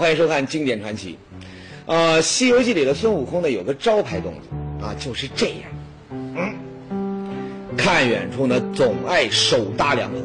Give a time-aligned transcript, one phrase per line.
[0.00, 1.18] 欢迎收看经典传奇。
[1.84, 5.58] 呃，《西游记》里的孙悟空呢，有个招牌动作啊，就是这样。
[6.10, 6.54] 嗯，
[7.76, 10.22] 看远处呢，总爱手搭凉棚。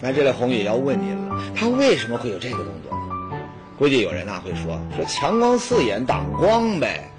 [0.00, 3.38] 那这里红雨要问您了，他为什么会有这个动作呢？
[3.78, 7.10] 估计有人呐会说，说强光刺眼挡光呗。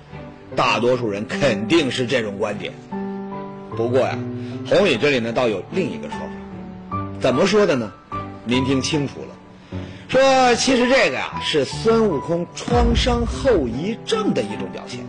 [0.55, 2.73] 大多数人肯定是这种观点。
[3.77, 4.17] 不过呀，
[4.65, 6.97] 红雨这里呢，倒有另一个说法。
[7.19, 7.91] 怎么说的呢？
[8.45, 9.35] 您听清楚了。
[10.11, 10.19] 说，
[10.55, 14.99] 其实这个呀是孙悟空创伤后遗症的一种表现。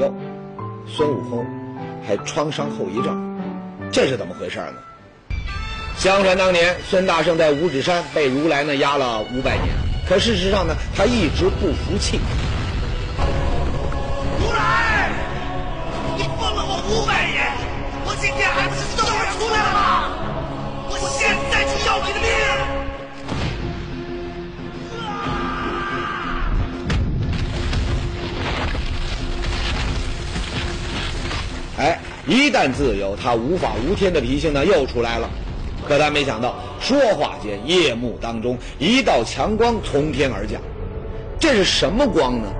[0.00, 0.12] 哟，
[0.88, 1.46] 孙悟空
[2.04, 3.38] 还创伤后遗症，
[3.92, 4.74] 这是怎么回事呢？
[5.96, 9.68] 相传当年孙大圣在五指山被如来呢压了五百年，
[10.08, 12.18] 可事实上呢他一直不服气。
[32.28, 35.30] 一旦自由，他无法无天的脾性呢又出来了。
[35.88, 40.60] 可他没想到，说话间，夜幕当中，一道强光从天而降。
[41.40, 42.52] 这是什么光呢？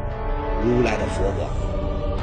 [0.64, 1.50] 如来的佛光。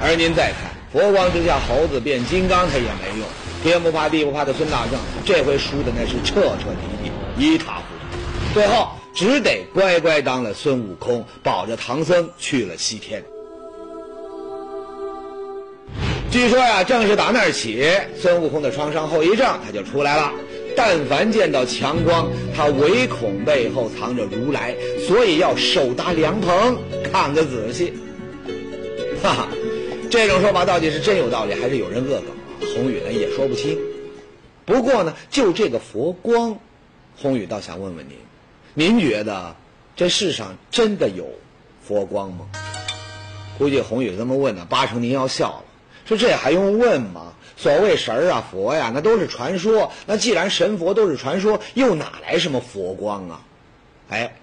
[0.01, 3.27] 而您再看，佛光之下，猴子变金刚他也没用。
[3.61, 8.53] 天不怕地不怕的孙大圣，这回输的那是彻彻底底，一塌糊涂。
[8.55, 13.23] 最后只得乖乖当了孙悟空，保着唐僧去了西天。
[16.31, 17.87] 据说呀，正是打那儿起，
[18.19, 20.31] 孙悟空的创伤后遗症他就出来了。
[20.75, 24.75] 但凡见到强光，他唯恐背后藏着如来，
[25.07, 26.77] 所以要手搭凉棚，
[27.09, 27.93] 看个仔细。
[29.23, 29.47] 哈哈，
[30.11, 32.67] 这种说法到底是真有道理，还是有人恶搞？
[32.75, 33.77] 红宇呢也说不清。
[34.65, 36.59] 不过呢，就这个佛光，
[37.15, 38.17] 红宇倒想问问您，
[38.73, 39.55] 您觉得
[39.95, 41.25] 这世上真的有
[41.81, 42.47] 佛光吗？
[43.57, 45.63] 估计红宇这么问呢，八成您要笑了。
[46.05, 47.33] 说这还用问吗？
[47.57, 49.91] 所谓神儿啊、佛呀，那都是传说。
[50.05, 53.41] 那既然神佛都是传说，又哪来什么佛光啊？
[54.09, 54.35] 哎，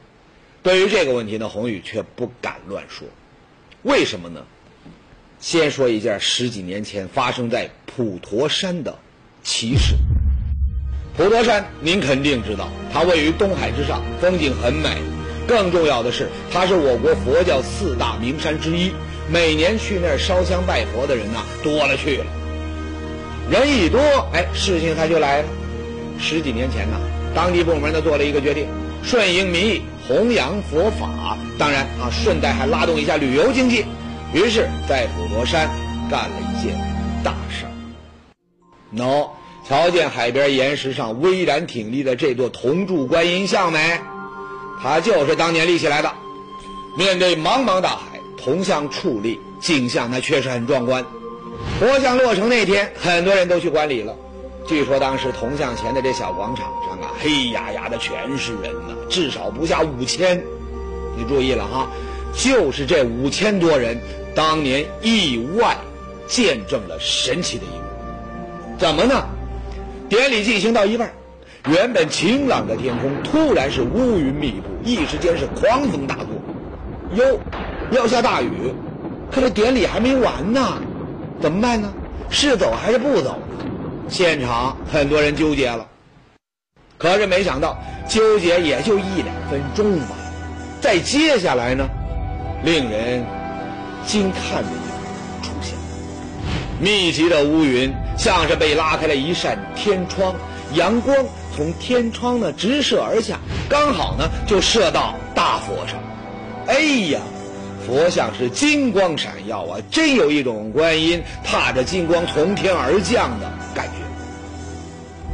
[0.63, 3.07] 对于这个问题呢，宏宇却不敢乱说。
[3.83, 4.45] 为什么呢？
[5.41, 8.99] 先说一件十几年前发生在普陀山的
[9.43, 9.97] 奇事。
[11.17, 15.03] 普陀山您肯定知道，它位于东海之上，风景很美。
[15.47, 18.93] 更重要的是，它是我国佛教四大名山之一。
[19.33, 22.25] 每年去那儿烧香拜佛的人呐，多了去了。
[23.51, 23.99] 人一多，
[24.35, 25.49] 哎，事情他就来了。
[26.19, 26.99] 十几年前呐，
[27.35, 28.69] 当地部门呢做了一个决定，
[29.03, 33.87] 顺应民意，弘扬佛法，当然啊，顺带还拉动一下旅游经济。
[34.35, 35.67] 于是，在普陀山
[36.11, 36.79] 干了一件
[37.25, 37.65] 大事。
[38.95, 39.31] 喏，
[39.67, 43.99] 瞧见海边岩石上巍然挺立的这座铜柱观音像没？
[44.83, 46.13] 它就是当年立起来的。
[46.99, 48.12] 面对茫茫大海。
[48.45, 51.05] 铜像矗立，景象那确实很壮观。
[51.79, 54.17] 佛像落成那天，很多人都去观礼了。
[54.67, 60.43] 据说当时铜像前的这小广场上啊，黑压压的全是人呐，至少不下五千。
[61.17, 61.89] 你注意了哈，
[62.35, 64.01] 就是这五千多人，
[64.35, 65.77] 当年意外
[66.27, 67.85] 见证了神奇的一幕。
[68.77, 69.25] 怎么呢？
[70.09, 71.13] 典礼进行到一半，
[71.69, 76.27] 原本晴朗的天空突然是乌云密布，一时间是狂风大作。
[77.15, 77.39] 哟。
[77.93, 78.73] 要下大雨，
[79.31, 80.79] 可这典礼还没完呢，
[81.41, 81.93] 怎么办呢？
[82.31, 83.39] 是走还是不走？
[84.09, 85.87] 现场很多人纠结了。
[86.97, 87.77] 可是没想到，
[88.09, 90.17] 纠结也就一两分钟吧。
[90.81, 91.87] 再接下来呢，
[92.65, 93.23] 令人
[94.07, 95.85] 惊叹的一幕出现了：
[96.81, 100.35] 密集的乌云像是被拉开了一扇天窗，
[100.73, 101.15] 阳光
[101.55, 103.39] 从天窗呢直射而下，
[103.69, 105.99] 刚好呢就射到大佛上。
[106.69, 106.81] 哎
[107.11, 107.21] 呀！
[107.87, 113.93] 佛像是金光闪耀啊，真有一种观音踏着金光从天而降的感觉。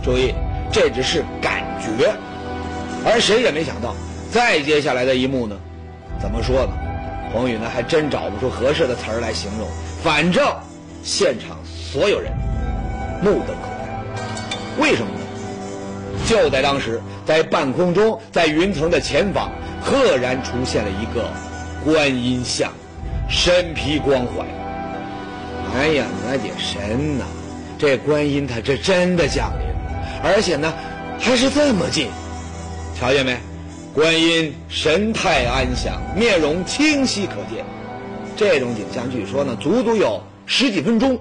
[0.03, 0.35] 注意，
[0.73, 2.13] 这只是感觉，
[3.05, 3.95] 而谁也没想到，
[4.33, 5.57] 再接下来的一幕呢？
[6.21, 6.73] 怎么说呢？
[7.33, 9.69] 黄宇呢还真找不出合适的词儿来形容。
[10.03, 10.45] 反正
[11.03, 12.33] 现场所有人
[13.23, 14.83] 目瞪口呆。
[14.83, 15.21] 为什么呢？
[16.27, 19.51] 就在当时，在半空中，在云层的前方，
[19.83, 21.29] 赫然出现了一个。
[21.85, 22.73] 观音像，
[23.29, 24.47] 身披光环。
[25.75, 27.25] 哎呀，我的神呐！
[27.79, 30.73] 这观音他这真的降临了，而且呢，
[31.19, 32.09] 还是这么近。
[32.99, 33.37] 瞧见没？
[33.95, 37.65] 观音神态安详，面容清晰可见。
[38.37, 41.19] 这种景象，据说呢，足足有十几分钟。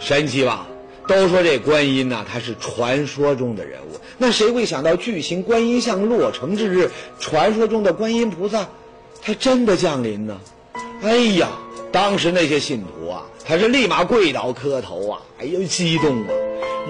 [0.00, 0.66] 神奇吧？
[1.06, 6.90] 都说这观音呐，他是传说中的人物，那谁会想到巨型观音像落成之日，
[7.20, 8.66] 传说中的观音菩萨，
[9.24, 10.38] 他真的降临呢？
[11.02, 11.48] 哎呀，
[11.90, 16.28] 当时那些信徒啊，他是立马跪倒磕头啊，哎呦激动啊！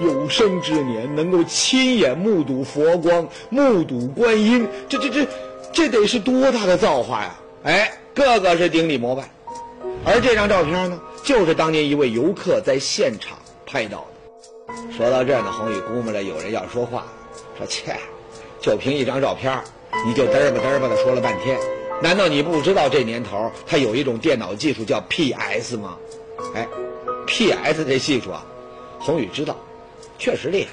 [0.03, 5.27] 有生之年能够亲眼目睹佛光，目睹观音，这这这，
[5.71, 7.35] 这得是多大的造化呀！
[7.63, 9.23] 哎，个个是顶礼膜拜。
[10.03, 13.37] 而这张照片呢，就是当年一位游客在现场。
[13.65, 14.05] 拍到
[14.67, 14.75] 的。
[14.95, 17.05] 说到这儿呢，红宇估摸着有人要说话，
[17.57, 17.95] 说：“切，
[18.61, 19.57] 就凭一张照片，
[20.05, 21.57] 你就嘚吧嘚吧的说了半天，
[22.01, 25.95] 难道你不知道这年头它有一种电脑技术叫 PS 吗？
[26.53, 26.67] 哎
[27.25, 28.43] ，PS 这技术啊，
[28.99, 29.55] 宏宇知道，
[30.19, 30.69] 确实厉害。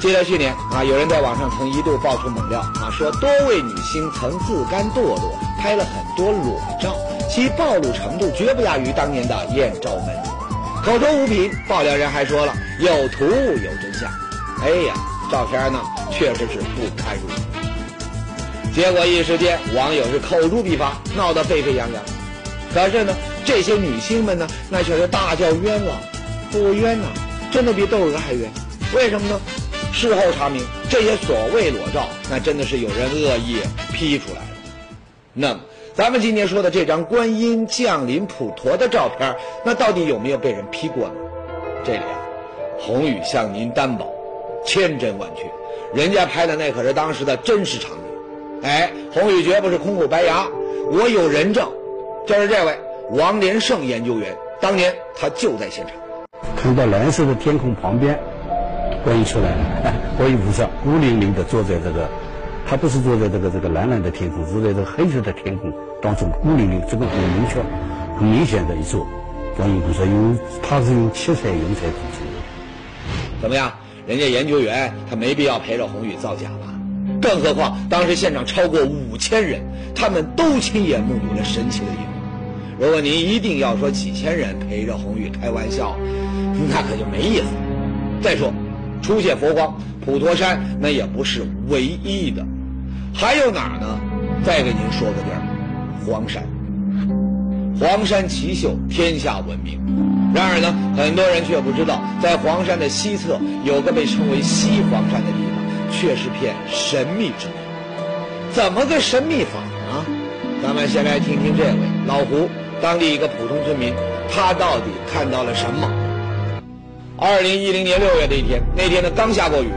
[0.00, 6.96] 记得去年啊，有人在网上曾一度爆出猛料啊，说多位女星曾自甘堕落，拍了很多裸照，
[7.30, 10.08] 其暴露程度绝不亚于当年的艳照门。
[10.84, 14.10] 口说无凭，爆料人还说了有图有真相。
[14.62, 14.94] 哎呀，
[15.30, 17.41] 照片呢确实是不堪入目。
[18.74, 22.02] 结果一时间网友是口诛笔伐，闹得沸沸扬扬。
[22.72, 23.14] 可是呢，
[23.44, 25.96] 这些女星们呢，那却是大叫冤枉，
[26.50, 27.06] 不冤呐，
[27.50, 28.50] 真的比窦娥还冤。
[28.94, 29.40] 为什么呢？
[29.92, 33.58] 事后查明，这些所谓裸照，那真的是有人恶意
[33.92, 34.46] P 出来的。
[35.34, 35.60] 那么。
[35.94, 41.14] 咱们今天说的这张观音降临普陀的照片，那到底有没有被人 P 过呢？
[41.84, 42.16] 这里啊，
[42.78, 44.10] 宏宇向您担保，
[44.64, 45.42] 千真万确，
[45.94, 48.01] 人家拍的那可是当时的真实场景。
[48.62, 50.46] 哎，宏宇绝不是空口白牙，
[50.92, 51.68] 我有人证，
[52.26, 52.78] 就是这位
[53.10, 55.96] 王连胜研究员，当年他就在现场，
[56.56, 58.16] 看到蓝色的天空旁边，
[59.02, 62.08] 观音出来了， 观音菩萨孤零零的坐在这个。
[62.64, 67.56] 他不是坐在这个这个蓝蓝的天空，是在这个黑色的天空当中孤零零，这个很明确、
[68.16, 69.04] 很明显的一座
[69.56, 73.42] 观音菩萨，因为他是用七彩云彩组成的。
[73.42, 73.72] 怎么样？
[74.06, 76.71] 人家研究员他没必要陪着宏宇造假吧？
[77.22, 79.62] 更何况当时现场超过五千人，
[79.94, 82.84] 他们都亲眼目睹了神奇的一幕。
[82.84, 85.96] 如果您一定要说几千人陪着红宇开玩笑，
[86.68, 87.44] 那可就没意思。
[88.20, 88.52] 再说，
[89.00, 89.74] 出现佛光，
[90.04, 92.44] 普陀山那也不是唯一的。
[93.14, 94.00] 还有哪儿呢？
[94.44, 95.40] 再给您说个地儿，
[96.04, 96.42] 黄山。
[97.78, 99.78] 黄山奇秀，天下闻名。
[100.34, 105.41] 然而呢，很多人却不知道，在黄山的西侧有个被称为西黄山的地方，
[105.92, 107.52] 却是片神秘之地。
[108.52, 110.04] 怎么个神秘法呢？
[110.62, 112.48] 咱们先来听听这位老胡，
[112.80, 113.94] 当地一个普通村民，
[114.30, 115.90] 他到底看到了什么？
[117.16, 119.68] 二零一零年六月的一天，那天呢刚下过雨。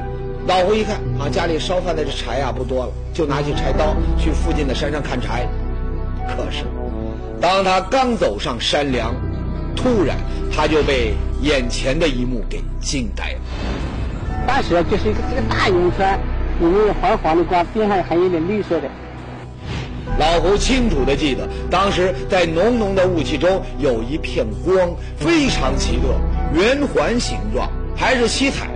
[0.48, 5.48] 老胡一看啊，家里烧饭的这柴呀不多了，就拿起柴刀去附近的山上砍柴。
[6.28, 6.66] 可是，
[7.42, 9.16] 当他刚走上山梁，
[9.76, 10.18] 突然
[10.52, 13.40] 他就被眼前的一幕给惊呆了。
[14.48, 16.20] 当时就是一个这个大圆圈，
[16.60, 18.88] 里面有黄黄的光，边上还有点绿色的。
[20.18, 26.16] 老胡清楚的记得，当时在浓浓的雾气中有一片光，非常奇特，
[26.58, 28.74] 圆环形状，还是七彩的。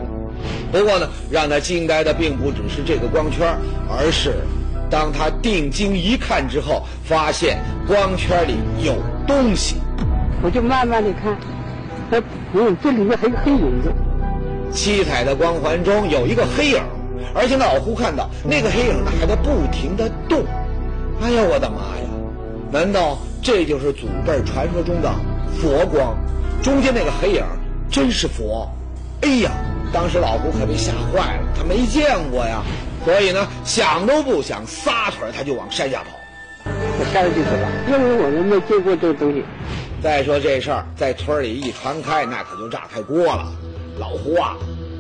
[0.72, 3.48] 不过呢，让他惊呆的并不只是这个光圈，
[3.90, 4.34] 而是
[4.90, 8.96] 当他定睛一看之后，发现光圈里有
[9.26, 9.78] 东西。
[10.42, 11.38] 我就慢慢的看，
[12.12, 12.22] 哎，
[12.54, 13.94] 嗯，这里面还有黑影子。
[14.72, 16.82] 七彩的光环中有一个黑影，
[17.34, 20.44] 而且老胡看到那个黑影呢还在不停的动。
[21.22, 22.10] 哎呀，我的妈呀！
[22.72, 25.12] 难道这就是祖辈传说中的
[25.60, 26.18] 佛光？
[26.62, 27.44] 中间那个黑影
[27.90, 28.70] 真是佛？
[29.22, 29.52] 哎呀！
[29.92, 32.62] 当时老胡可被吓坏了，他没见过呀，
[33.04, 36.12] 所以呢，想都不想，撒腿他就往山下跑。
[36.66, 39.44] 我吓得就死了，因为我们没见过这个东西。
[40.02, 43.52] 再说这事儿在村里一传开，那可就炸开锅了。
[44.00, 44.56] 老胡啊，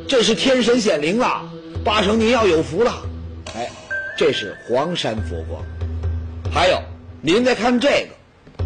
[0.08, 1.50] 这是天神显灵了，
[1.84, 3.01] 八成您要有福了。
[3.56, 3.70] 哎，
[4.18, 5.63] 这是黄山佛光。
[6.53, 6.82] 还有，
[7.22, 8.63] 您再看这个，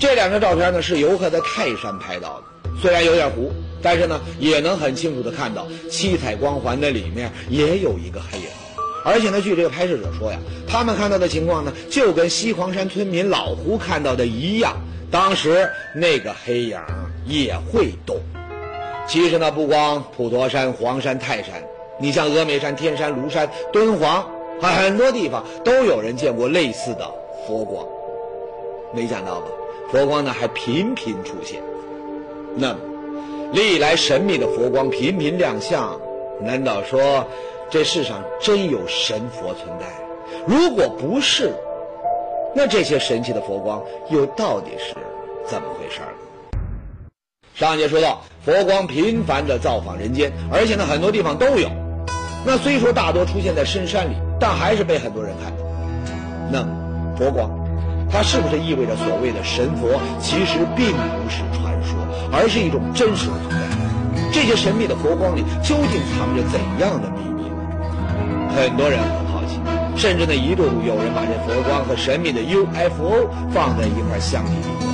[0.00, 3.52] 这两张照片呢是游客在泰山拍到的，虽然有点糊。
[3.84, 8.46] 但是呢，也能很清楚的看到七彩光环的里面也有一个黑影，
[9.04, 10.38] 而且呢，据这个拍摄者说呀，
[10.68, 14.76] 他们看到的情况呢，就跟西黄山村民老胡看到的一样，
[15.10, 16.78] 当时那个黑影
[17.26, 18.20] 也会动。
[19.06, 21.62] 其实呢，不光普陀山、黄山、泰山，
[21.98, 24.26] 你像峨眉山、天山、庐山、敦煌，
[24.60, 27.08] 很多地方都有人见过类似的
[27.46, 27.86] 佛光。
[28.92, 29.46] 没想到吧？
[29.90, 31.60] 佛光呢还频频出现。
[32.56, 32.78] 那么。
[33.52, 36.00] 历来神秘的佛光频频亮相，
[36.40, 37.26] 难道说
[37.68, 39.86] 这世上真有神佛存在？
[40.46, 41.52] 如果不是，
[42.54, 44.94] 那这些神奇的佛光又到底是
[45.46, 46.58] 怎么回事呢？
[47.54, 51.70] 上节说到，佛光频繁地造访人间，而且呢很多地方都有。
[52.44, 55.58] 那虽说大多出现在深山里，但还是被很多人看到。
[56.50, 56.66] 那
[57.16, 57.48] 佛光，
[58.10, 61.96] 它是不是意味着所谓的神佛其实并不是传说，
[62.32, 64.32] 而是一种真实的存在？
[64.32, 68.50] 这些神秘的佛光里究竟藏着怎样的秘密呢？
[68.56, 69.60] 很多人很好奇，
[69.94, 74.91] 甚至呢一度有人把这佛光和神秘的 UFO 放在一块相提并论。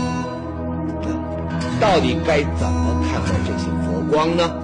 [1.81, 4.63] 到底该怎么看待这些佛光呢？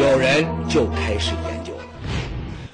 [0.00, 1.84] 有人就开始研究了。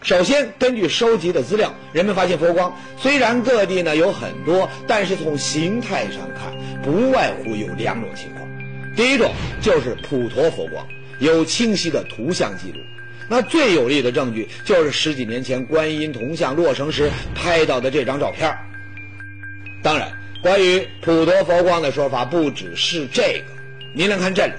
[0.01, 8.49] 首先，根据收集的资料，人们发现佛光虽然各地呢有很多，但是从形态上看，不外乎有两种情况。
[8.97, 10.87] 第一种就是普陀佛光，
[11.19, 12.79] 有清晰的图像记录。
[13.29, 18.57] 那最有力的证据就是十几年前观音铜像落成时拍到的这张照片。
[19.83, 20.20] 当然。
[20.43, 23.53] 关于普陀佛光的说法不只是这个，
[23.95, 24.53] 您来看这里，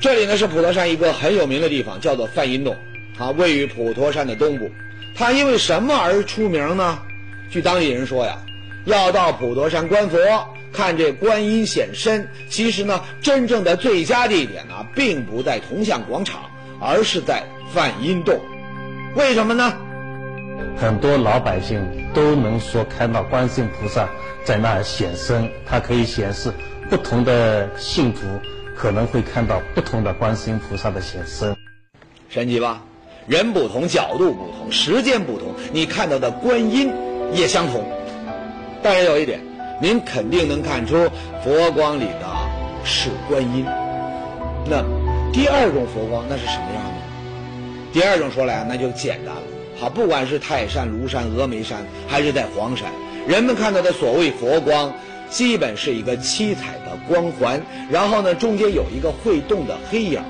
[0.00, 2.76] 这里呢是普陀山一个很有名的地方，叫做梵音洞，
[3.18, 4.70] 它，位于普陀山的东部。
[5.16, 7.02] 它因为什么而出名呢？
[7.50, 8.38] 据当地人说呀，
[8.84, 10.18] 要到普陀山观佛，
[10.72, 12.28] 看这观音显身。
[12.48, 16.48] 其实呢，真正的最佳地点呢，并不在铜像广场，
[16.80, 17.42] 而是在
[17.74, 18.40] 梵音洞。
[19.16, 19.76] 为什么呢？
[20.76, 21.80] 很多老百姓
[22.14, 24.08] 都能说看到观世音菩萨。
[24.42, 26.50] 在那儿显身，它可以显示
[26.88, 28.20] 不同的信徒
[28.74, 31.54] 可能会看到不同的观世音菩萨的显身，
[32.30, 32.82] 神奇吧？
[33.26, 36.90] 人不同，角度不同，时间不同，你看到的观音
[37.32, 37.84] 也相同。
[38.82, 39.40] 但是有一点，
[39.80, 40.96] 您肯定能看出
[41.44, 42.26] 佛光里的
[42.82, 43.66] 是观音。
[44.64, 44.82] 那
[45.32, 47.92] 第二种佛光那是什么样的？
[47.92, 49.42] 第二种说来那就简单了。
[49.80, 52.92] 好，不管是泰山、庐山、峨眉山，还是在黄山。
[53.26, 54.92] 人们看到的所谓佛光，
[55.30, 57.58] 基本是一个七彩的光环，
[57.90, 60.20] 然后呢，中间有一个会动的黑影。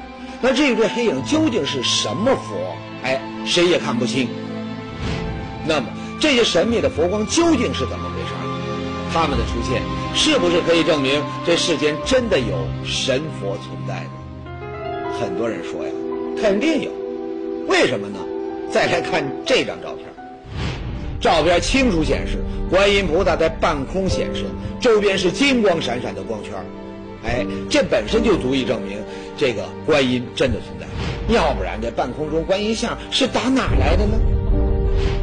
[0.40, 4.28] 那这一对黑影究竟是什么佛，哎，谁也看不清。
[5.66, 5.88] 那么
[6.20, 8.34] 这些神秘的佛光究竟是怎么回事？
[9.12, 9.82] 它们的出现
[10.14, 15.10] 是不是可以证明这世间真的有神佛存在呢？
[15.20, 15.92] 很多人说呀，
[16.40, 16.92] 肯定有。
[17.66, 18.18] 为什么呢？
[18.70, 20.06] 再来看这张照片。
[21.20, 22.38] 照片清楚显示，
[22.70, 24.44] 观音菩萨在半空显身，
[24.80, 26.52] 周边是金光闪闪的光圈
[27.22, 28.96] 哎，这本身就足以证明
[29.36, 30.86] 这个观音真的存在。
[31.34, 34.18] 要不然这半空中观音像是打哪来的呢？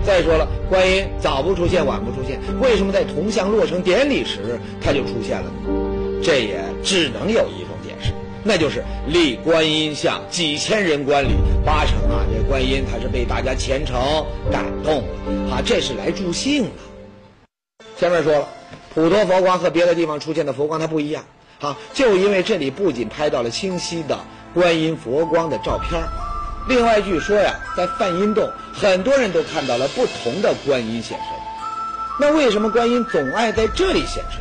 [0.06, 6.22] 再说了，观音早不出现，晚不出现，为什么在铜像落成典礼时它就出现了呢？
[6.22, 7.66] 这也只能有一，
[8.48, 11.32] 那就是立观音像几千人观礼，
[11.66, 14.00] 八成啊，这观音他是被大家虔诚
[14.50, 15.56] 感动了。
[15.56, 16.70] 啊，这是来助兴的。
[18.00, 18.48] 前面说了，
[18.96, 21.26] 普陀佛光和别的地方出现的佛光它不一样。
[21.60, 24.18] 啊，就因为这里不仅拍到了清晰的
[24.54, 26.02] 观音佛光的照片
[26.70, 31.28] 另外据说呀，在梵音洞，很多人都看到了不同的观音显身。
[32.18, 34.40] 那为什么观音总爱在这里显身，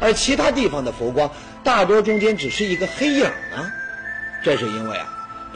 [0.00, 1.30] 而其他地方的佛光
[1.64, 3.72] 大多中间只是一个黑影呢？
[4.44, 5.06] 这是因为啊，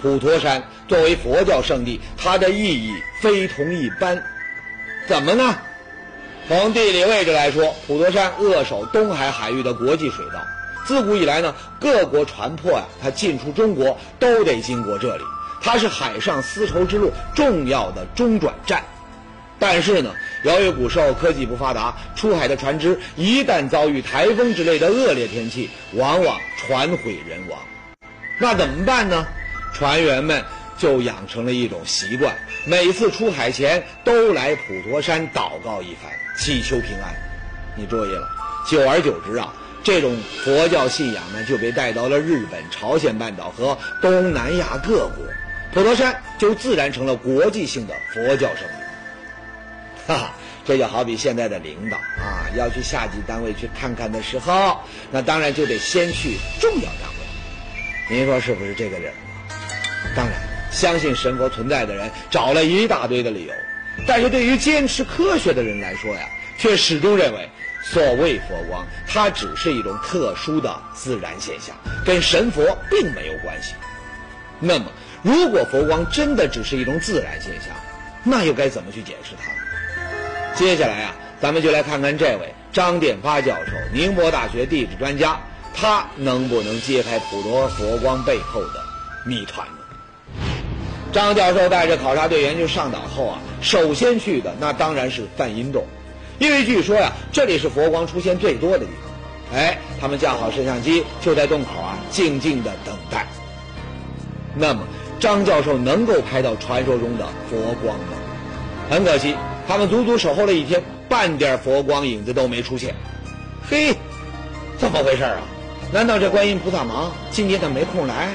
[0.01, 4.23] 普陀山作为佛教圣地，它的意义非同一般。
[5.09, 5.57] 怎么呢？
[6.49, 10.41] 从地理位置来说，普陀山扼守东海海域的国际水道，
[10.87, 15.25] 自古以来呢，各国船舶啊，它进出中国都得经过这里，
[15.61, 18.85] 它是海上丝绸之路重要的中转站。
[19.59, 27.59] 但是呢，遥远古时候科技不发达，出海的船只一旦遭遇台风之类的恶劣天气，往往船毁人亡。
[28.39, 29.27] 那怎么办呢？
[29.73, 30.45] 船员们。
[30.79, 32.37] 就养成了一种习惯，
[32.67, 37.15] 每次出海前都来普陀山祷告一番，祈求平安。
[37.75, 38.29] 你注意了，
[38.69, 45.25] 久而久之啊，这种佛教信仰呢就被带到了日本、朝鲜半岛和东南亚各国，
[45.73, 48.76] 普陀山就自然成了国际性的佛教圣地。
[50.07, 50.35] 哈哈，
[50.65, 58.17] 这就好比现在的领导啊，要去下级单位去看看的时候，那当然就得先去重要单位。
[58.17, 59.15] 您说是不是这个理儿？
[60.15, 60.35] 当然。
[60.69, 63.55] 相信神佛存在的人找了一大堆的理由，
[64.07, 67.49] 但是对于坚持科学的人来说呀，却始终认为
[67.83, 73.73] 所谓佛光，它只是一种特殊的自然现象，跟神佛并没有关系。
[74.61, 77.75] 那么，如果佛光真的只是一种自然现象，
[78.23, 79.59] 那又该怎么去解释它呢？
[80.57, 85.39] 接下来啊，咱们就来看看这位张殿发教授，宁波大学地质专家，
[85.75, 88.83] 他能不能揭开普陀佛光背后的
[89.27, 90.43] 谜团呢？
[91.13, 95.85] 张教授带着考察队员就上岛后啊，首先去的那当然是梵音洞，
[96.39, 99.59] 因为据说呀，这里是佛光出现最多的地方。
[99.59, 103.27] 哎，他们架好摄像机，就在洞口啊，静静的等待。
[104.55, 104.85] 那么
[105.21, 108.17] 张教授能够拍到传说中的佛光吗？
[108.89, 109.37] 很可惜，
[109.69, 112.95] 他们足足守候了一天，半点佛光影子都没出现。
[113.69, 113.97] 嘿，
[114.79, 115.39] 怎么回事啊？
[115.93, 118.29] 难道这观音菩萨忙，今天他没空来？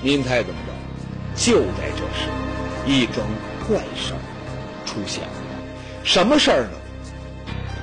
[0.00, 0.72] 您猜怎么着？
[1.34, 2.28] 就在这时，
[2.86, 3.26] 一桩
[3.66, 4.20] 怪事儿
[4.86, 5.30] 出现了。
[6.04, 6.70] 什么事儿呢？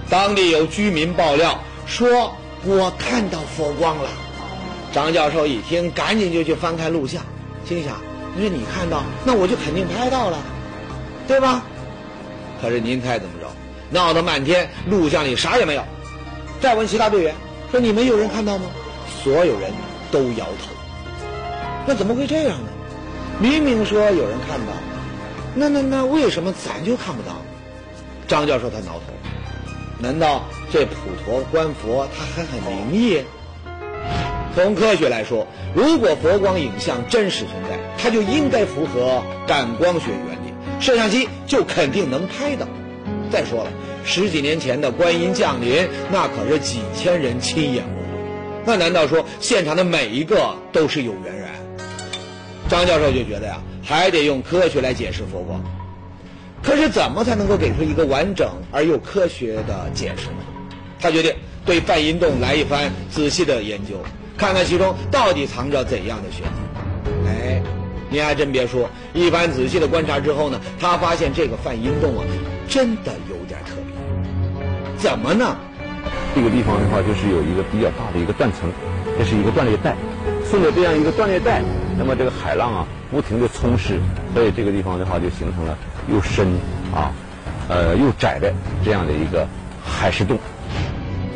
[0.09, 4.09] 当地有居民爆料说：“我看到佛光了。”
[4.93, 7.23] 张教授一听，赶紧就去翻看录像，
[7.65, 7.95] 心想
[8.35, 10.37] ：“你说你看到，那我就肯定拍到了，
[11.27, 11.65] 对吧？”
[12.61, 13.47] 可是您猜怎么着？
[13.89, 15.83] 闹得漫天，录像里啥也没有。
[16.61, 17.33] 再问其他队员
[17.71, 18.65] 说：“你们有人看到吗？”
[19.23, 19.71] 所有人
[20.11, 20.73] 都摇头。
[21.85, 22.69] 那怎么会这样呢？
[23.39, 24.73] 明明说有人看到，
[25.55, 27.35] 那那那为什么咱就看不到？
[28.27, 29.13] 张教授他挠头，
[29.99, 30.93] 难道这普
[31.25, 33.23] 陀观佛它还很灵异？
[34.55, 40.40] 从科学来说，如果佛光影像真实存在，它就应该符合感光学原理，
[40.81, 42.67] 摄像机就肯定能拍到。
[43.31, 43.71] 再说了，
[44.03, 51.49] 十几年前的观音降临，那可是几千人亲眼目睹，那难道说现场的每一个都是有缘人？
[52.67, 55.63] 张教授就觉得呀，还得用科学来解释佛光。
[56.63, 60.37] 可是怎么才能够给出一个完整而又科学的解释呢？
[60.99, 61.33] 他决定
[61.65, 63.95] 对梵音洞来一番仔细的研究，
[64.37, 66.60] 看看其中到底藏着怎样的玄机。
[68.11, 72.25] 哎，你还真别说，一番仔细的观察之后呢，他发现这个泛音洞啊，
[72.67, 73.95] 真的有点特别。
[74.97, 75.55] 怎么呢？
[76.35, 78.69] 这个地方的话，就是有一个比较大的一个断层，
[79.17, 79.95] 这是一个断裂带。
[80.49, 81.61] 顺着这样一个断裂带，
[81.97, 83.97] 那么这个海浪啊，不停的冲蚀，
[84.33, 85.77] 所以这个地方的话就形成了
[86.11, 86.47] 又深
[86.93, 87.13] 啊，
[87.69, 88.53] 呃又窄的
[88.83, 89.47] 这样的一个
[89.83, 90.37] 海蚀洞。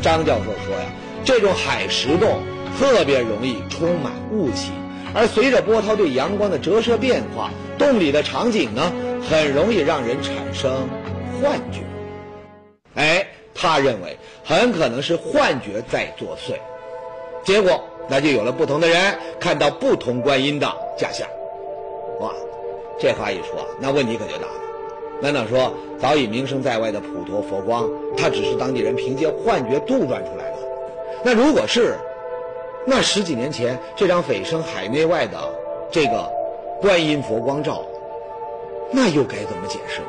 [0.02, 0.86] 张教授说呀，
[1.24, 2.42] 这种海蚀洞
[2.78, 4.70] 特别容易充满雾气，
[5.16, 8.92] 而随着波涛对阳光的折射变化，洞里的场景呢，
[9.28, 10.86] 很容易让人产生
[11.40, 11.80] 幻觉。
[12.94, 16.52] 哎，他认为很可能是幻觉在作祟，
[17.44, 17.82] 结果。
[18.08, 21.26] 那就有了不同的人看到不同观音的假象，
[22.20, 22.30] 哇，
[23.00, 24.52] 这话一说，那问题可就大了。
[25.20, 30.58] 难道说早已名声在外的普陀佛光，它只是当地人凭借幻觉杜撰出来的？
[31.24, 31.96] 那如果是，
[32.88, 35.36] 那十几年前这张蜚声海内外的
[35.90, 36.30] 这个
[36.80, 37.82] 观音佛光照，
[38.92, 40.06] 那又该怎么解释呢？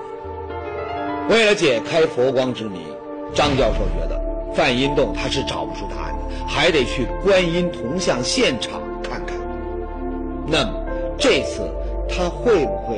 [1.27, 2.85] 为了解开佛光之谜，
[3.33, 4.21] 张教授觉得
[4.53, 6.47] 梵音洞他是找不出答案的。
[6.47, 9.35] 还得去观音铜像现场看看。
[10.45, 10.73] 那么
[11.17, 11.69] 这次
[12.07, 12.97] 他会不会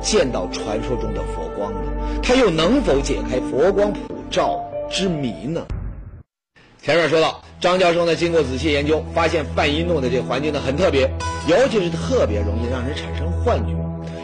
[0.00, 1.80] 见到传说中的佛光呢？
[2.22, 4.60] 他又能否解开佛光普照
[4.90, 5.66] 之谜呢？
[6.82, 11.02] 前面说到，张教授呢经过仔细研究，发现梵音洞的这个环境呢很特别，
[11.46, 13.76] 尤其是特别容易让人产生幻觉。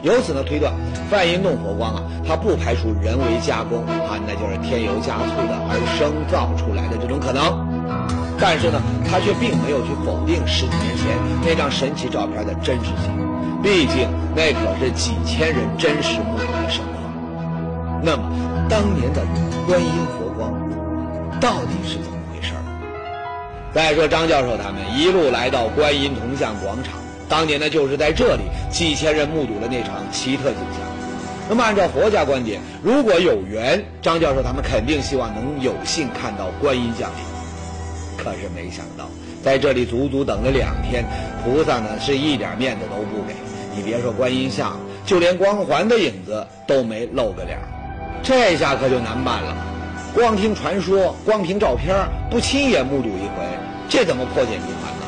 [0.03, 0.73] 由此呢推断，
[1.11, 7.45] 梵音洞佛光啊，它不排除人为加工啊，那就是添油加醋的而生造出来的这种可能。
[8.40, 11.12] 但是呢，他却并没有去否定十几年前
[11.45, 13.12] 那张神奇照片的真实性，
[13.62, 17.05] 毕竟那可是几千人真实目睹的神话。
[18.03, 18.23] 那么，
[18.69, 19.21] 当年的
[19.66, 20.53] 观音佛光
[21.38, 22.15] 到底是怎么
[23.76, 26.94] 再说张教授他们一路来到观音铜像广场，
[27.28, 30.80] 当年呢就是在这里，几千人目睹了那场奇特景象。
[31.46, 38.16] 那么，按照佛家观点，如果有缘，张教授他们肯定希望能有幸看到观音降临。
[38.16, 39.10] 可是没想到，
[39.44, 41.04] 在这里足足等了两天，
[41.44, 43.34] 菩萨呢是一点面子都不给。
[43.76, 47.58] 你别说观音像，就连光环的影子都没露个脸
[48.22, 49.54] 这下可就难办了。
[50.16, 51.94] 光听传说，光凭照片，
[52.31, 53.44] 不亲眼目睹一回，
[53.87, 55.05] 这怎么破解谜团呢？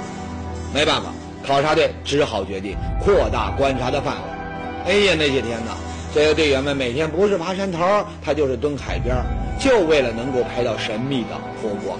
[0.75, 1.09] 没办法，
[1.47, 4.93] 考察队只好决定扩大观察的范围。
[4.93, 5.73] 哎呀，那些天呐，
[6.15, 9.17] 这些队员们每天不是爬山头，他就是蹲海边，
[9.59, 11.99] 就为了能够拍到神秘的佛光。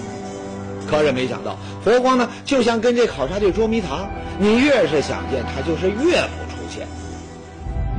[0.87, 6.87] 可是没想到，佛光呢，就像跟这考察队捉迷藏，你越是想见它，就是越不出现。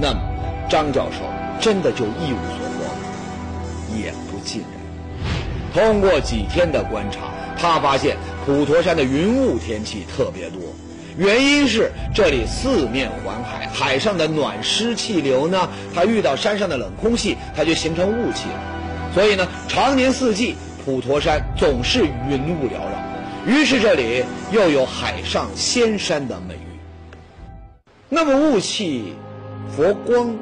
[0.00, 0.20] 那么，
[0.68, 1.24] 张教授
[1.60, 3.98] 真的就一无所获吗？
[3.98, 4.79] 也不尽然。
[5.72, 7.20] 通过几天的观察，
[7.56, 10.60] 他发现普陀山的云雾天气特别多，
[11.16, 19.12] 原因是这里四面环海，海上的暖湿气流呢，它遇到山上的冷空气，它就形成雾气了。
[19.14, 20.54] 所以呢，常年四季。
[20.82, 26.80] 普陀山总是云雾缭绕，于是这里又有海上仙山的美誉。
[28.08, 29.12] 那么雾气、
[29.76, 30.34] 佛光，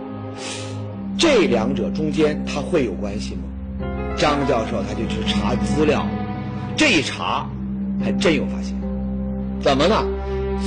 [1.18, 3.42] 这两者中间它会有关系吗？
[4.18, 6.04] 张教授他就去查资料，
[6.76, 7.48] 这一查，
[8.04, 8.74] 还真有发现。
[9.60, 10.04] 怎么呢？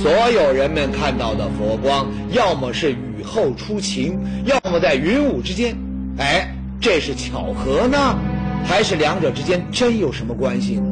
[0.02, 5.76] 所有人们看到的佛光，要么是雨后初晴，要么在云雾之间。
[6.18, 8.16] 哎，这是巧合呢，
[8.64, 10.86] 还是两者之间真有什么关系呢？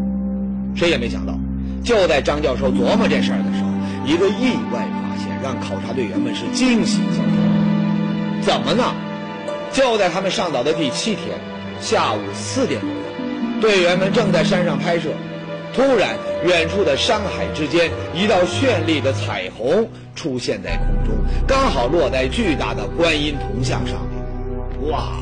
[0.76, 1.34] 谁也没想到，
[1.82, 3.70] 就在张教授琢磨这事儿的时候，
[4.06, 8.52] 一个意外发现让考察队员们是惊喜交加。
[8.52, 8.94] 怎么呢？
[9.72, 11.38] 就在他们上岛的第七天，
[11.80, 15.08] 下午四点左右，队员们正在山上拍摄，
[15.74, 21.14] 突然，远处的山海之间，一道绚丽的彩虹出现在空中，
[21.46, 24.90] 刚好落在巨大的观音铜像上面。
[24.90, 25.12] 哇，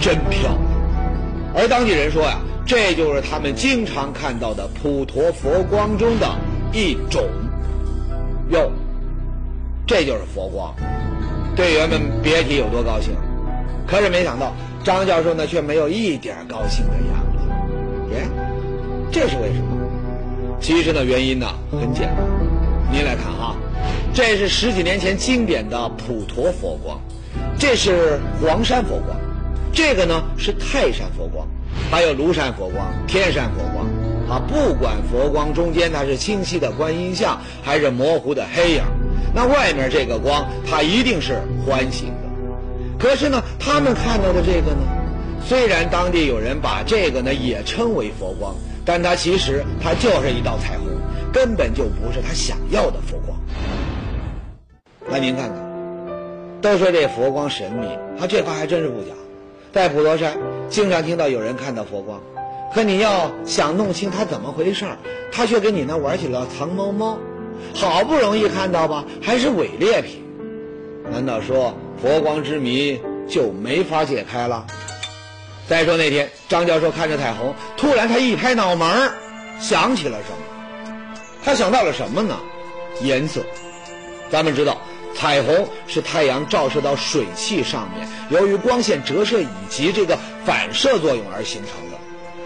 [0.00, 0.56] 真漂亮！
[1.54, 6.26] 而当地人说呀，这就是他们经常看到的普陀佛光中的
[6.72, 7.22] 一种。
[8.50, 8.70] 哟，
[9.86, 10.74] 这就是佛光，
[11.56, 13.14] 队员们别提有多高兴。
[13.86, 18.14] 可是没想到，张教授呢却没有一点高兴的样子。
[18.14, 18.28] 耶，
[19.10, 19.76] 这是为什么？
[20.60, 22.16] 其实呢，原因呢很简单。
[22.92, 23.56] 您来看哈，
[24.12, 27.00] 这是十几年前经典的普陀佛光，
[27.58, 29.16] 这是黄山佛光，
[29.72, 31.46] 这个呢是泰山佛光，
[31.90, 33.86] 还有庐山佛光、天山佛光。
[34.28, 38.82] 啊，不管佛光中间它是清晰的观音像，还是模糊的黑影，
[39.34, 42.29] 那外面这个光它一定是环形的。
[43.00, 44.82] 可是呢，他们看到的这个呢，
[45.42, 50.86] 虽然当地有人把这个呢也称为佛光，但它其实它就是一道彩虹，
[51.32, 53.38] 根本就不是他想要的佛光。
[55.08, 55.56] 那您看看，
[56.60, 59.12] 都说这佛光神秘，他这话还真是不假。
[59.72, 60.36] 在普陀山，
[60.68, 62.20] 经常听到有人看到佛光。
[62.74, 64.98] 可你要想弄清他怎么回事儿，
[65.32, 67.18] 他却跟你那玩起了藏猫猫，
[67.74, 70.22] 好不容易看到吧，还是伪劣品，
[71.10, 74.66] 难道说佛光之谜就没法解开了？
[75.68, 79.12] 再说那天张教授看着彩虹，突然他一拍脑门儿，
[79.60, 81.18] 想起了什么？
[81.44, 82.38] 他想到了什么呢？
[83.02, 83.42] 颜色。
[84.30, 84.80] 咱们知道，
[85.14, 91.98] 彩虹是太阳照射到水汽上面，由于光线折射以及这个反射作用而形成的。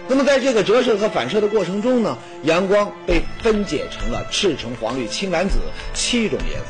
[0.09, 5.59] 那么，在这个折射和反射的过程中呢，阳光被分解成了赤橙黄绿青蓝紫
[5.95, 6.67] 七种颜色。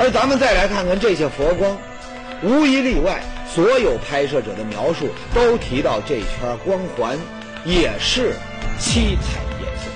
[0.00, 1.76] 而咱们再来看看这些佛光，
[2.42, 7.18] 无一例外，所有拍摄者的描述都提到这一圈光环
[7.64, 8.34] 也是
[8.78, 9.90] 七彩颜色。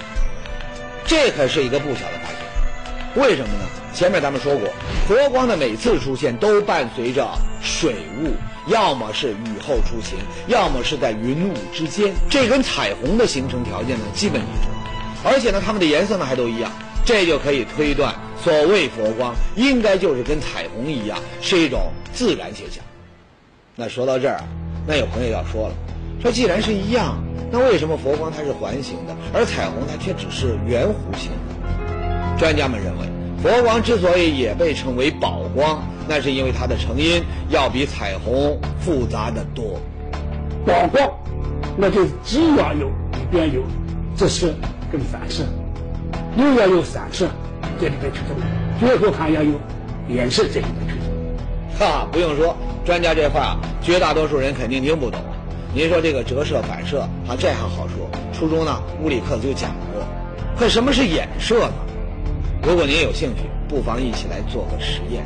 [1.06, 3.22] 这可是一个不小的发现。
[3.22, 3.66] 为什么呢？
[3.92, 4.68] 前面咱们说过，
[5.08, 7.28] 佛光的每次出现都伴随着
[7.60, 8.34] 水雾。
[8.66, 14.68] 要么是雨后出晴，要么是在云雾之间，这跟彩虹的形成条件呢基本一致，
[15.24, 16.70] 而且呢它们的颜色呢还都一样，
[17.04, 22.82] 这就可以推断，所谓佛光应该就是跟彩虹一样，是一种自然现象。
[23.76, 24.40] 那说到这儿，
[24.86, 25.74] 那有朋友要说了，
[26.22, 31.30] 说既然是一样，那为什么佛光它是环形的，而彩虹它却只是圆弧形？
[32.38, 33.06] 专家们认为，
[33.42, 35.82] 佛光之所以也被称为宝光。
[36.08, 39.78] 那是因为它的成因要比彩虹复杂的多。
[40.66, 41.08] 宝光，
[41.76, 43.62] 那就是既要有里边有
[44.16, 44.52] 折射
[44.90, 45.44] 跟反射，
[46.36, 47.28] 又要有散射
[47.80, 48.36] 这里边去做，
[48.78, 49.52] 最后还要有
[50.08, 51.86] 颜色这里边去做。
[51.86, 55.18] 哈，不用说，专家这话绝大多数人肯定听不懂。
[55.72, 60.04] 您说这个折射反射，啊，这还好说，初中呢物理课就讲过。
[60.58, 61.72] 可什么是衍射呢？
[62.62, 65.24] 如果您有兴趣，不妨一起来做个实验。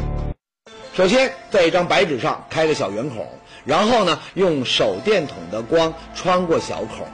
[0.94, 3.26] 首先，在一张白纸上开个小圆孔，
[3.64, 7.04] 然后呢，用手电筒的光穿过小孔，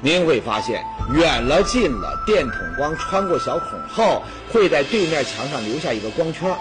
[0.00, 6.54] 您会发现远了近了，电筒光穿过小孔后，会在对面墙上留下一个光圈。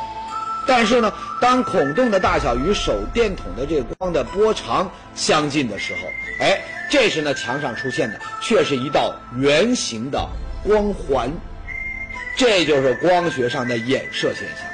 [0.65, 5.99] 但是呢，当孔洞的大小与手电筒的这个光的波长相近的时候，
[6.39, 6.59] 哎，
[6.91, 10.27] 这时呢，墙上出现的却是一道圆形的
[10.63, 11.31] 光环，
[12.35, 14.67] 这就是光学上的衍射现象。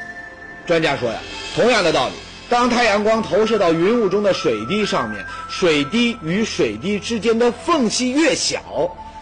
[0.66, 1.20] 专家说呀，
[1.56, 2.14] 同样的道理，
[2.50, 8.62] 当太阳光投射到云雾中的水滴上面，水滴与水滴之间的缝隙越小，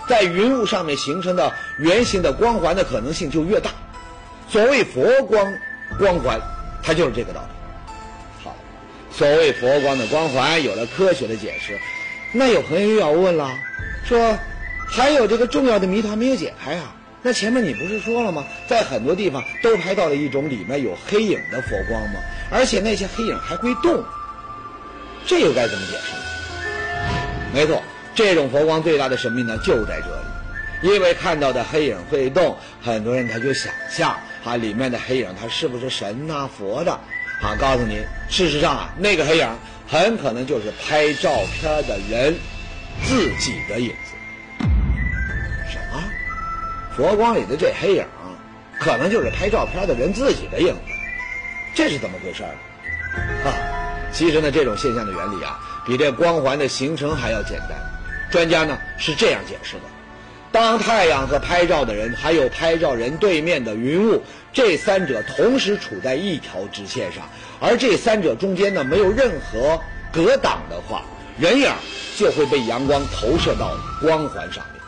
[0.07, 3.71] 在云雾上面形成的圆形的光环的可能性就越大。
[4.49, 5.53] 所谓佛光
[5.97, 6.39] 光环，
[6.83, 7.47] 它就是这个道理。
[8.43, 8.55] 好，
[9.11, 11.79] 所谓佛光的光环有了科学的解释，
[12.33, 13.49] 那有朋友又要问了，
[14.05, 14.37] 说
[14.87, 16.95] 还有这个重要的谜团没有解开啊？
[17.23, 18.43] 那前面你不是说了吗？
[18.67, 22.19] 在很多地方都拍到了一种里面有黑影的佛光吗？
[22.49, 24.03] 而且那些黑影还会动，
[25.25, 26.21] 这又该怎么解释呢？
[27.53, 27.81] 没错，
[28.13, 36.91] 这种佛光最大的神秘呢就在这里，因为看到的黑影会动，很多人他就想象啊里面的黑影他是不是神呐佛的？
[37.41, 39.47] 啊，告诉您，事实上啊那个黑影
[39.87, 42.35] 很可能就是拍照片的人
[43.03, 44.65] 自己的影子。
[45.69, 46.03] 什么
[46.95, 48.05] 佛光里的这黑影，
[48.79, 50.81] 可能就是拍照片的人自己的影子。
[51.73, 52.51] 这是怎么回事儿？
[53.43, 53.49] 啊，
[54.11, 57.90] 其实呢，这种现象的原理啊，比这光环的形成还要简单。
[58.31, 59.81] 专家呢是这样解释的：
[60.51, 69.79] 当太阳和拍照的人，还有拍照人对面的云雾，这三者同时处在一条直线上，而这三者中间呢没有任何
[70.11, 71.03] 隔挡的话，
[71.37, 71.69] 人影
[72.17, 74.81] 就会被阳光投射到光环上面。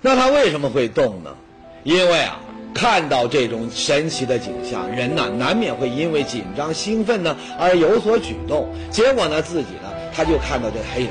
[0.00, 1.36] 那它为什么会动呢？
[1.84, 2.40] 因为啊。
[2.72, 11.10] 看到这种神奇的景象，人呢难免会因为紧张兴奋呢而有所举动，结果呢自己呢他就看到这黑影。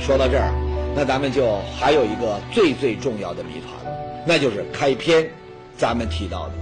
[0.00, 0.52] 说到这儿，
[0.94, 3.94] 那咱们就还有一个最最重要的谜团，
[4.26, 5.28] 那就是开篇
[5.76, 6.52] 咱们提到的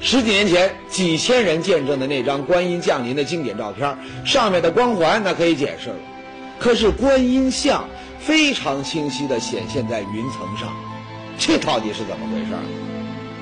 [0.00, 5.96] 十几年前几千人见证的那张观音降临的经典照片，上面的光环那可以解释了，
[6.58, 7.84] 可是观音像
[8.20, 10.72] 非常清晰地显现在云层上。
[11.36, 12.52] 这到底是怎么回事？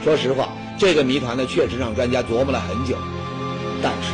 [0.03, 2.97] 说实话，这个谜团呢，确实让专家琢磨了很久。
[3.83, 4.12] 但是，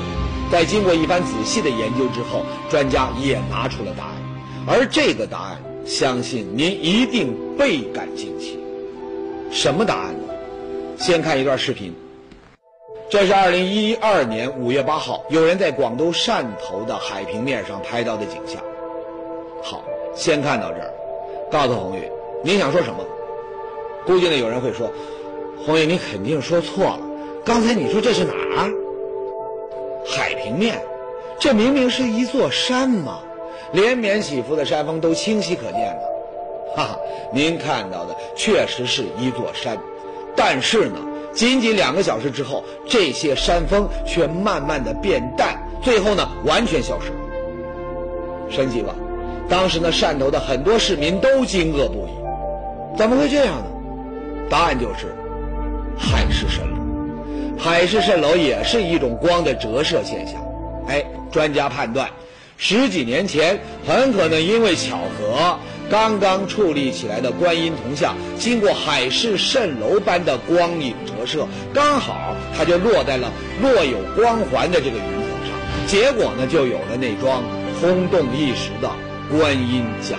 [0.50, 4.21] 在经过一番仔细的研究之后，专家也拿出了答案。
[4.66, 8.58] 而这个答案，相信您一定倍感惊奇。
[9.50, 10.34] 什么答案呢？
[10.96, 11.94] 先看一段视频。
[13.10, 18.62] 这是二零一二年五月八号，有人在广东汕头的海平面上拍到的景象。
[19.62, 20.90] 好，先看到这儿，
[21.50, 22.08] 告诉红玉，
[22.42, 23.04] 您想说什么？
[24.06, 24.90] 估计呢，有人会说
[25.66, 27.00] ：“红玉，你肯定说错了。
[27.44, 28.72] 刚才你说这是哪儿？
[30.06, 30.80] 海平面？
[31.38, 33.20] 这明明是一座山嘛！
[33.72, 36.02] 连绵起伏的山峰都清晰可见了。
[36.76, 36.98] 哈哈，
[37.32, 39.76] 您看到的确实是一座山，
[40.34, 40.98] 但是呢，
[41.32, 47.16] 仅仅两个小时之后，这些山峰却慢慢的变淡，最后呢，完全消失了。
[48.50, 48.94] 神奇吧？
[49.48, 52.96] 当时呢，汕头的很多市民都惊愕不已。
[52.96, 53.66] 怎么会这样呢？
[54.48, 55.14] 答案就是
[55.98, 57.58] 海市蜃楼。
[57.58, 60.42] 海市蜃楼也是一种光的折射现象。
[60.88, 62.08] 哎，专家判断，
[62.64, 65.58] 十几年前很可能因为巧合，
[65.90, 71.44] 刚刚矗立起来的观音铜像，经过海市蜃楼般的光影折射，
[71.74, 77.42] 刚好它就落在了落有光环的这个云层上，结果呢，就有了那桩
[77.80, 78.88] 轰动一时的
[79.28, 80.16] 观音降。